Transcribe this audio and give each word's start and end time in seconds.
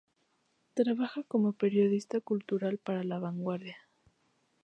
Trabaja 0.73 1.21
como 1.27 1.53
periodista 1.53 2.21
cultural 2.21 2.79
para 2.79 3.03
La 3.03 3.19
Vanguardia. 3.19 3.77